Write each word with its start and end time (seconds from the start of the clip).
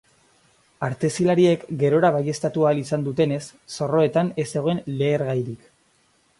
Artezilariek 0.87 1.65
gerora 1.83 2.11
baieztatu 2.15 2.65
ahal 2.69 2.81
izan 2.85 3.05
dutenez, 3.11 3.39
zorroetan 3.77 4.35
ez 4.45 4.51
zegoen 4.57 4.85
lehergairik. 4.99 5.73